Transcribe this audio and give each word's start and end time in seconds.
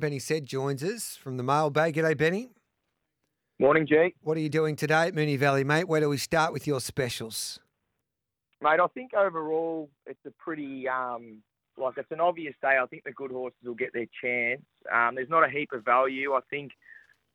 Benny 0.00 0.20
Said 0.20 0.46
joins 0.46 0.84
us 0.84 1.16
from 1.16 1.38
the 1.38 1.42
mailbag. 1.42 1.94
G'day, 1.94 2.16
Benny. 2.16 2.50
Morning, 3.58 3.84
G. 3.84 4.14
What 4.22 4.36
are 4.36 4.40
you 4.40 4.48
doing 4.48 4.76
today 4.76 5.08
at 5.08 5.14
Moonee 5.14 5.36
Valley, 5.36 5.64
mate? 5.64 5.88
Where 5.88 6.00
do 6.00 6.08
we 6.08 6.18
start 6.18 6.52
with 6.52 6.68
your 6.68 6.80
specials? 6.80 7.58
Mate, 8.62 8.78
I 8.78 8.86
think 8.94 9.12
overall 9.12 9.90
it's 10.06 10.24
a 10.24 10.30
pretty, 10.38 10.86
um, 10.86 11.42
like, 11.76 11.94
it's 11.96 12.12
an 12.12 12.20
obvious 12.20 12.54
day. 12.62 12.78
I 12.80 12.86
think 12.86 13.02
the 13.02 13.10
good 13.10 13.32
horses 13.32 13.58
will 13.64 13.74
get 13.74 13.92
their 13.92 14.06
chance. 14.22 14.62
Um, 14.92 15.16
there's 15.16 15.28
not 15.28 15.42
a 15.44 15.50
heap 15.50 15.72
of 15.72 15.84
value. 15.84 16.32
I 16.34 16.40
think 16.48 16.70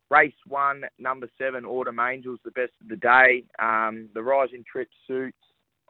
race 0.09 0.31
one, 0.47 0.83
number 0.97 1.27
seven, 1.37 1.65
Autumn 1.65 1.99
Angel's 1.99 2.39
the 2.45 2.51
best 2.51 2.71
of 2.81 2.87
the 2.87 2.95
day. 2.95 3.43
Um, 3.61 4.07
the 4.13 4.23
rising 4.23 4.63
trip 4.71 4.87
suits. 5.05 5.37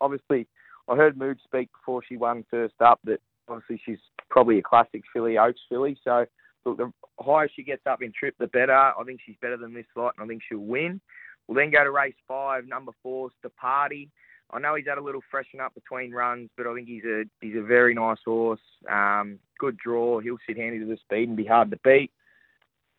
Obviously, 0.02 0.48
I 0.90 0.96
heard 0.96 1.18
Mood 1.18 1.38
speak 1.44 1.70
before 1.72 2.02
she 2.04 2.18
won 2.18 2.44
first 2.50 2.82
up 2.84 3.00
that 3.04 3.20
obviously 3.48 3.80
she's 3.86 4.02
probably 4.32 4.58
a 4.58 4.64
classic 4.64 5.04
filly, 5.14 5.38
Oaks 5.38 5.62
filly. 5.70 6.00
So, 6.04 6.26
look, 6.66 6.78
the 6.78 6.92
higher 7.20 7.50
she 7.54 7.64
gets 7.64 7.86
up 7.86 8.02
in 8.02 8.12
trip, 8.18 8.36
the 8.40 8.48
better. 8.48 8.74
I 8.74 9.04
think 9.06 9.20
she's 9.26 9.36
better 9.42 9.58
than 9.58 9.74
this 9.74 9.86
lot, 9.96 10.14
and 10.18 10.26
I 10.26 10.28
think 10.28 10.42
she'll 10.48 10.60
win. 10.60 11.02
We'll 11.48 11.58
then 11.58 11.72
go 11.72 11.84
to 11.84 11.92
race 11.92 12.16
five, 12.28 12.68
number 12.68 12.92
four, 13.02 13.30
the 13.42 13.50
party. 13.50 14.10
I 14.52 14.60
know 14.60 14.76
he's 14.76 14.88
had 14.88 14.98
a 14.98 15.04
little 15.04 15.24
freshen 15.32 15.60
up 15.60 15.74
between 15.74 16.12
runs, 16.12 16.50
but 16.56 16.68
I 16.68 16.76
think 16.76 16.88
he's 16.88 17.04
a 17.06 17.24
he's 17.42 17.58
a 17.58 17.62
very 17.62 17.94
nice 17.94 18.20
horse. 18.24 18.62
Um, 18.90 19.40
good 19.58 19.78
draw. 19.78 20.20
He'll 20.20 20.38
sit 20.48 20.58
handy 20.58 20.80
to 20.80 20.86
the 20.86 20.98
speed 20.98 21.28
and 21.28 21.38
be 21.38 21.46
hard 21.46 21.72
to 21.72 21.80
beat. 21.84 22.12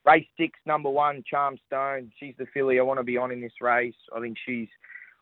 Race 0.04 0.26
six, 0.36 0.58
number 0.66 0.90
one, 0.90 1.22
Charm 1.28 1.56
Stone. 1.66 2.12
She's 2.18 2.34
the 2.38 2.46
filly 2.52 2.78
I 2.78 2.82
want 2.82 2.98
to 3.00 3.04
be 3.04 3.16
on 3.16 3.30
in 3.30 3.40
this 3.40 3.60
race. 3.60 3.94
I 4.14 4.20
think 4.20 4.36
she's 4.44 4.68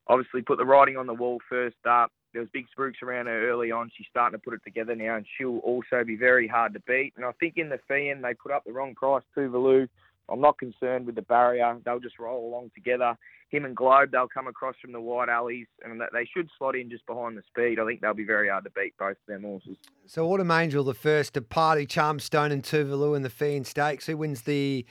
obviously 0.08 0.42
put 0.42 0.58
the 0.58 0.64
writing 0.64 0.96
on 0.96 1.06
the 1.06 1.14
wall 1.14 1.38
first 1.48 1.76
up. 1.88 2.10
There 2.32 2.40
was 2.40 2.48
big 2.52 2.66
spooks 2.70 2.98
around 3.02 3.26
her 3.26 3.50
early 3.50 3.70
on. 3.70 3.90
She's 3.96 4.06
starting 4.10 4.38
to 4.38 4.42
put 4.42 4.54
it 4.54 4.62
together 4.64 4.94
now, 4.94 5.16
and 5.16 5.26
she'll 5.36 5.58
also 5.58 6.02
be 6.04 6.16
very 6.16 6.48
hard 6.48 6.72
to 6.74 6.80
beat. 6.80 7.12
And 7.16 7.24
I 7.24 7.32
think 7.32 7.54
in 7.56 7.68
the 7.68 7.78
Feehan, 7.90 8.22
they 8.22 8.34
put 8.34 8.52
up 8.52 8.64
the 8.64 8.72
wrong 8.72 8.94
price, 8.94 9.22
Tuvalu. 9.36 9.88
I'm 10.28 10.40
not 10.40 10.58
concerned 10.58 11.04
with 11.04 11.14
the 11.14 11.22
barrier. 11.22 11.76
They'll 11.84 12.00
just 12.00 12.18
roll 12.18 12.48
along 12.48 12.70
together. 12.74 13.16
Him 13.50 13.66
and 13.66 13.76
Globe, 13.76 14.12
they'll 14.12 14.28
come 14.28 14.46
across 14.46 14.76
from 14.80 14.92
the 14.92 15.00
wide 15.00 15.28
alleys, 15.28 15.66
and 15.84 16.00
they 16.00 16.24
should 16.24 16.48
slot 16.56 16.74
in 16.74 16.88
just 16.88 17.04
behind 17.04 17.36
the 17.36 17.42
speed. 17.48 17.78
I 17.78 17.84
think 17.84 18.00
they'll 18.00 18.14
be 18.14 18.24
very 18.24 18.48
hard 18.48 18.64
to 18.64 18.70
beat, 18.70 18.96
both 18.98 19.10
of 19.10 19.26
them 19.26 19.42
horses. 19.42 19.76
So 20.06 20.26
Autumn 20.26 20.50
Angel, 20.50 20.84
the 20.84 20.94
first 20.94 21.34
to 21.34 21.42
party, 21.42 21.86
Charmstone 21.86 22.50
and 22.50 22.62
Tuvalu 22.62 23.14
in 23.14 23.22
the 23.22 23.28
Feehan 23.28 23.66
Stakes. 23.66 24.06
Who 24.06 24.16
wins 24.16 24.42
the 24.42 24.86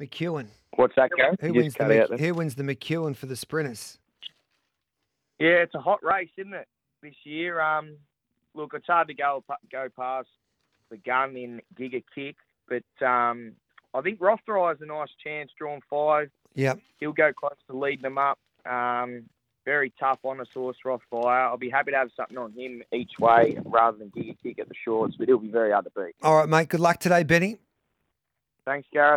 McEwen? 0.00 0.48
What's 0.76 0.94
that, 0.94 1.10
Gary? 1.16 1.34
Who 1.40 1.54
wins 1.54 1.74
the 1.74 1.86
Mc, 1.86 2.20
Who 2.20 2.34
wins 2.34 2.54
the 2.54 2.62
McEwen 2.62 3.16
for 3.16 3.26
the 3.26 3.34
sprinters? 3.34 3.98
Yeah, 5.38 5.62
it's 5.62 5.74
a 5.74 5.80
hot 5.80 6.00
race, 6.02 6.30
isn't 6.36 6.54
it? 6.54 6.68
This 7.02 7.14
year, 7.24 7.60
um, 7.60 7.96
look, 8.54 8.72
it's 8.74 8.86
hard 8.86 9.08
to 9.08 9.14
go 9.14 9.44
go 9.70 9.88
past 9.96 10.28
the 10.90 10.96
gun 10.96 11.36
in 11.36 11.60
Giga 11.78 12.02
Kick, 12.14 12.36
but 12.68 13.06
um, 13.06 13.52
I 13.94 14.00
think 14.00 14.20
Rothfire 14.20 14.70
has 14.70 14.80
a 14.80 14.86
nice 14.86 15.08
chance, 15.22 15.50
drawn 15.56 15.80
five. 15.88 16.30
Yep. 16.54 16.80
He'll 16.98 17.12
go 17.12 17.32
close 17.32 17.52
to 17.70 17.78
leading 17.78 18.02
them 18.02 18.18
up. 18.18 18.38
Um, 18.68 19.24
very 19.64 19.92
tough 20.00 20.18
on 20.24 20.38
the 20.38 20.46
source, 20.52 20.76
Rothfire. 20.84 21.46
I'll 21.46 21.58
be 21.58 21.70
happy 21.70 21.90
to 21.92 21.98
have 21.98 22.10
something 22.16 22.38
on 22.38 22.52
him 22.52 22.82
each 22.92 23.12
way 23.20 23.58
rather 23.64 23.98
than 23.98 24.10
Giga 24.10 24.34
Kick 24.42 24.58
at 24.58 24.68
the 24.68 24.74
shorts, 24.84 25.14
but 25.18 25.28
he'll 25.28 25.38
be 25.38 25.50
very 25.50 25.72
hard 25.72 25.84
to 25.84 25.90
beat. 25.94 26.14
All 26.22 26.36
right, 26.36 26.48
mate. 26.48 26.68
Good 26.68 26.80
luck 26.80 26.98
today, 26.98 27.22
Benny. 27.22 27.58
Thanks, 28.64 28.88
Gareth. 28.92 29.16